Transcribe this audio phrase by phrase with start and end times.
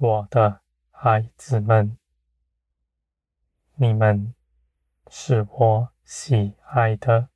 [0.00, 0.60] 我的
[0.92, 1.98] 孩子们，
[3.74, 4.32] 你们
[5.08, 7.30] 是我喜爱的。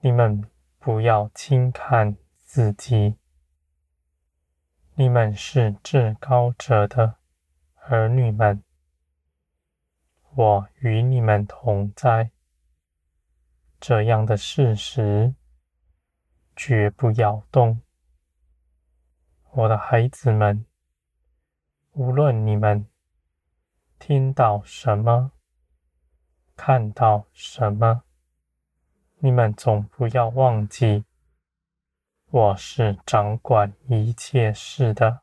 [0.00, 3.14] 你们不要轻看自己，
[4.94, 7.18] 你们是至高者的
[7.76, 8.64] 儿女们。
[10.34, 12.32] 我与你们同在，
[13.78, 15.36] 这样的事实
[16.56, 17.80] 绝不摇动，
[19.52, 20.66] 我的孩子们。
[22.00, 22.86] 无论你们
[23.98, 25.32] 听到什么，
[26.56, 28.04] 看到什么，
[29.18, 31.04] 你们总不要忘记，
[32.30, 35.20] 我是掌管一切事的。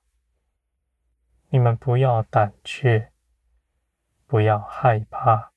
[1.50, 3.12] 你们不要胆怯，
[4.28, 5.52] 不要害怕，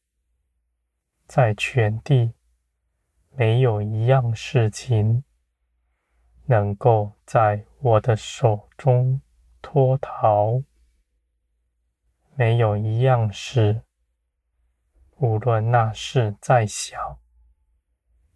[1.27, 2.33] 在全地
[3.33, 5.23] 没有一样事情
[6.47, 9.21] 能够在我的手中
[9.61, 10.63] 脱逃。
[12.41, 13.83] 没有一样事，
[15.19, 17.21] 无论那事再小，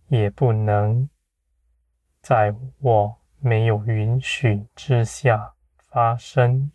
[0.08, 1.08] 也不能
[2.20, 6.70] 在我没有允许之下发生。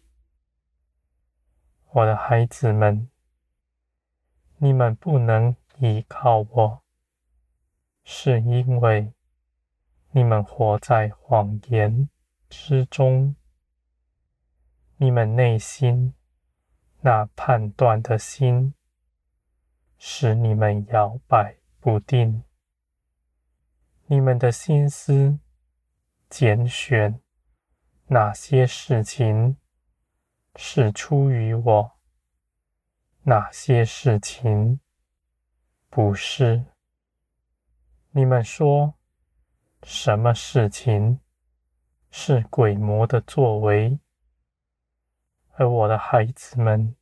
[1.92, 3.08] 我的孩子们，
[4.58, 6.82] 你们不能依靠我，
[8.04, 9.14] 是因为
[10.10, 12.10] 你们活在谎言
[12.50, 13.36] 之中，
[14.98, 16.16] 你们内心。
[17.02, 18.74] 那判断的心，
[19.98, 22.44] 使你们摇摆不定。
[24.08, 25.40] 你们的心思
[26.30, 27.22] 拣选
[28.08, 29.56] 哪些事情
[30.56, 31.92] 是出于我，
[33.24, 34.80] 哪些事情
[35.90, 36.66] 不是。
[38.12, 38.96] 你们说
[39.84, 41.22] 什么事情
[42.12, 44.00] 是鬼魔的作为？
[45.60, 46.96] 而我的孩子们，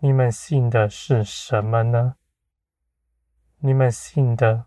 [0.00, 2.16] 你们信的是什么呢？
[3.58, 4.66] 你们信的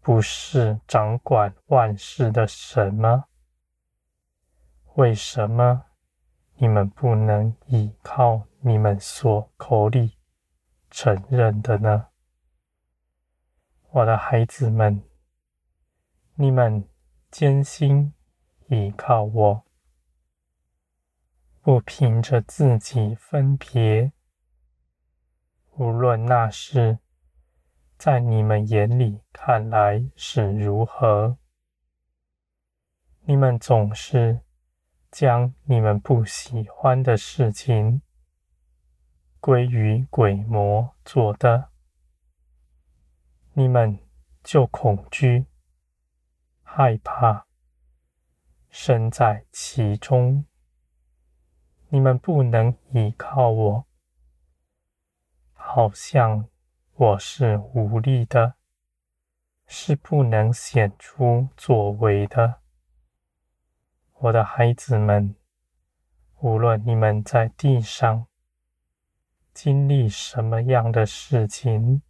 [0.00, 3.26] 不是掌管万事的神吗？
[4.94, 5.84] 为什么
[6.54, 10.16] 你们不能依靠你们所口里
[10.90, 12.06] 承认的呢？
[13.90, 15.02] 我的孩子们，
[16.36, 16.88] 你们
[17.30, 18.14] 坚心
[18.68, 19.65] 依靠我。
[21.66, 24.12] 不凭着自己分别，
[25.72, 27.00] 无论那事
[27.98, 31.38] 在你们眼里看来是如何，
[33.22, 34.42] 你们总是
[35.10, 38.00] 将你们不喜欢的事情
[39.40, 41.70] 归于鬼魔做的，
[43.54, 43.98] 你们
[44.44, 45.46] 就恐惧、
[46.62, 47.48] 害怕，
[48.70, 50.46] 身在其中。
[51.96, 53.86] 你们不能依靠我，
[55.54, 56.46] 好像
[56.92, 58.56] 我是无力的，
[59.66, 62.60] 是不能显出作为的。
[64.12, 65.34] 我的孩子们，
[66.40, 68.26] 无论你们在地上
[69.54, 72.02] 经历什么样的事情，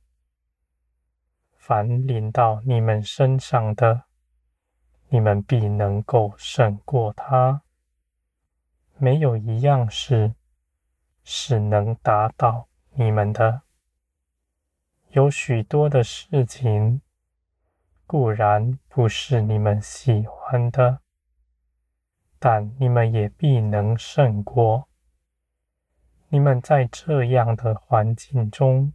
[1.55, 4.07] 凡临到你们身上的，
[5.11, 7.63] 你们必能够胜过它。
[8.99, 10.35] 没有一样事
[11.23, 13.63] 是能打倒你们的。
[15.11, 17.03] 有许多的事情
[18.07, 21.01] 固然不是你们喜欢的，
[22.39, 24.89] 但你们也必能胜过。
[26.29, 28.93] 你们在这样的环境中，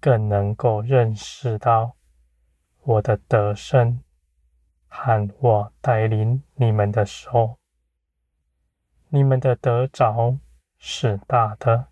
[0.00, 1.96] 更能够认识到
[2.82, 4.02] 我的得胜
[4.88, 7.58] 和我带领你们的手。
[9.08, 10.36] 你们的得着
[10.78, 11.86] 是大的，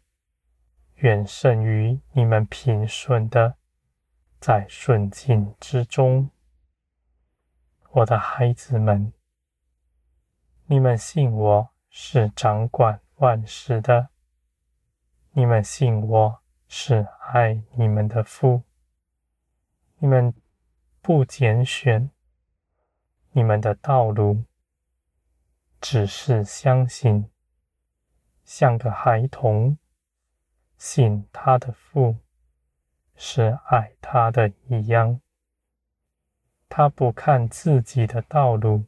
[0.96, 3.54] 远胜于你们平顺的
[4.40, 6.30] 在顺境之中。
[7.90, 9.12] 我的孩子们，
[10.66, 14.08] 你们信我是掌管万事的，
[15.30, 18.64] 你们信我是爱你们的父，
[19.98, 20.34] 你们
[21.00, 22.10] 不拣选
[23.30, 24.42] 你们的道路。
[25.86, 27.30] 只是相信，
[28.42, 29.76] 像个孩童
[30.78, 32.16] 信他的父
[33.16, 35.20] 是爱他的一样。
[36.70, 38.86] 他不看自己的道路，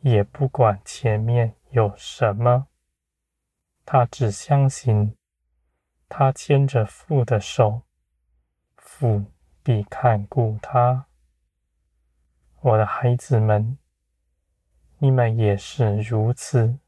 [0.00, 2.66] 也不管前面有什么，
[3.84, 5.16] 他只相信
[6.08, 7.82] 他牵着父的手，
[8.74, 9.26] 父
[9.62, 11.06] 必看顾他。
[12.62, 13.78] 我的孩子们。
[15.00, 16.80] 你们也是如此。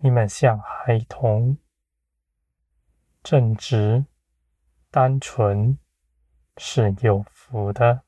[0.00, 1.56] 你们像孩童，
[3.22, 4.04] 正直、
[4.90, 5.78] 单纯，
[6.56, 8.02] 是有福的。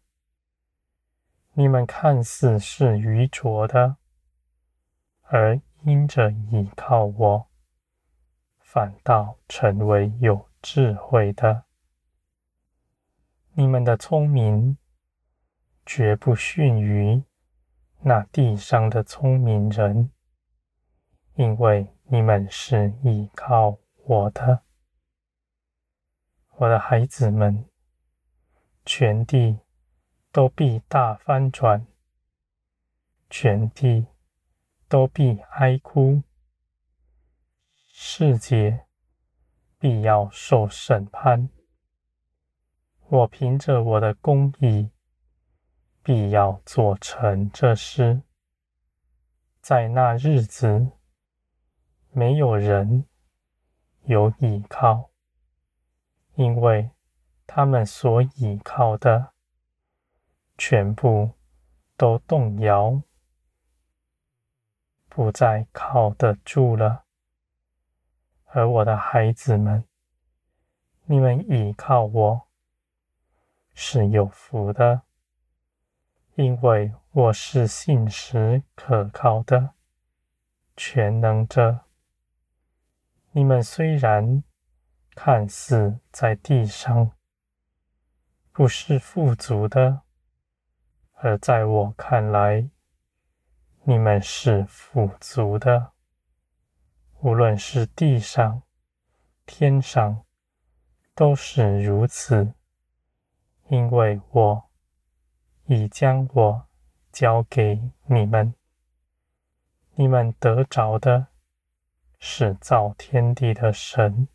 [1.52, 3.96] 你们看似是愚拙的，
[5.22, 7.48] 而因着倚靠我，
[8.58, 11.64] 反倒成为有智慧的。
[13.52, 14.78] 你们的聪明，
[15.86, 17.22] 绝不逊于
[18.02, 20.10] 那地上的聪明人，
[21.34, 24.62] 因为你们是倚靠我的，
[26.56, 27.68] 我的孩子们，
[28.86, 29.58] 全地
[30.32, 31.86] 都必大翻转，
[33.28, 34.06] 全地
[34.88, 36.22] 都必哀哭，
[37.92, 38.86] 世界
[39.78, 41.50] 必要受审判。
[43.08, 44.90] 我凭着我的公义，
[46.02, 48.22] 必要做成这事。
[49.60, 50.90] 在那日子，
[52.12, 53.06] 没有人
[54.04, 55.10] 有倚靠，
[56.34, 56.90] 因为
[57.46, 59.32] 他们所倚靠的，
[60.56, 61.32] 全部
[61.96, 63.02] 都动摇，
[65.08, 67.04] 不再靠得住了。
[68.46, 69.84] 而我的孩子们，
[71.04, 72.48] 你们倚靠我，
[73.74, 75.02] 是有福的，
[76.34, 79.74] 因为我是信实可靠的
[80.76, 81.80] 全能者。
[83.32, 84.42] 你们虽然
[85.14, 87.10] 看似在地上
[88.52, 90.02] 不是富足的，
[91.14, 92.70] 而在我看来，
[93.82, 95.92] 你们是富足的。
[97.20, 98.62] 无论是地上、
[99.44, 100.24] 天上，
[101.14, 102.54] 都是如此。
[103.68, 104.69] 因为我
[105.72, 106.66] 已将我
[107.12, 108.52] 交给你们，
[109.94, 111.28] 你们得着的
[112.18, 114.26] 是造天地的神，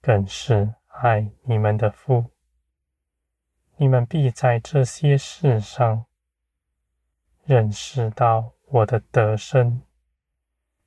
[0.00, 2.32] 更是爱你们的父。
[3.76, 6.06] 你们必在这些事上
[7.44, 9.82] 认识到我的得胜，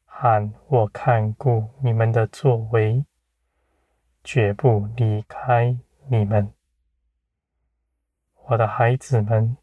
[0.03, 3.05] 和我看顾你们的作为，
[4.25, 5.77] 绝不离开
[6.09, 6.51] 你们。
[8.51, 9.55] 我的孩子们，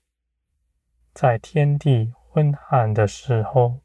[1.12, 3.82] 在天地昏暗的时候，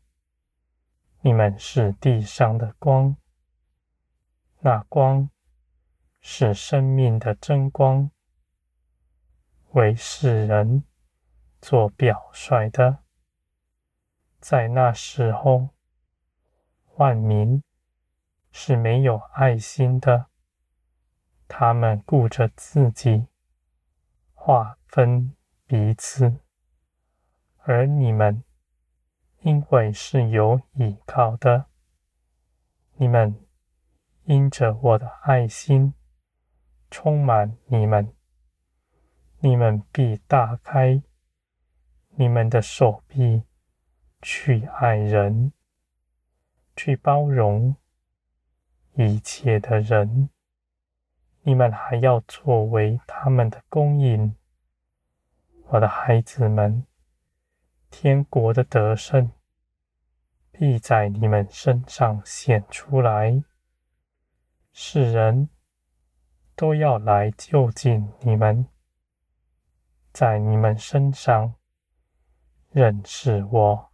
[1.20, 3.18] 你们是地上的光。
[4.62, 5.30] 那光
[6.22, 8.12] 是生命的真光，
[9.72, 10.86] 为世人
[11.60, 13.00] 做表率的。
[14.40, 15.72] 在那时候，
[16.96, 17.62] 万民
[18.54, 20.28] 是没有爱心的，
[21.50, 23.28] 他们顾着自己。
[24.46, 25.34] 划分
[25.66, 26.42] 彼此，
[27.60, 28.44] 而你们
[29.40, 31.68] 因为是有倚靠的，
[32.96, 33.40] 你们
[34.26, 35.94] 因着我的爱心
[36.92, 38.14] 充满你们，
[39.40, 41.02] 你们必打开。
[42.16, 43.44] 你们的手臂
[44.22, 45.54] 去爱人，
[46.76, 47.78] 去包容
[48.96, 50.30] 一切的人。
[51.46, 54.36] 你们还要作为他们的供应，
[55.68, 56.86] 我的孩子们，
[57.90, 59.30] 天国的得胜
[60.52, 63.44] 必在你们身上显出来，
[64.72, 65.50] 世人
[66.56, 68.66] 都要来就近你们，
[70.14, 71.56] 在你们身上
[72.70, 73.93] 认识我。